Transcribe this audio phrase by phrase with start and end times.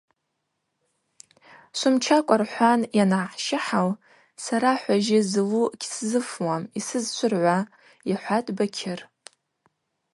[1.77, 3.89] Швымчакӏва рхӏван йангӏахӏщыхӏал:–
[4.43, 7.57] Сара хӏважьы злу гьсзыфуам, йсызшвыргӏва,–
[8.11, 8.99] йхӏватӏ Бакьыр.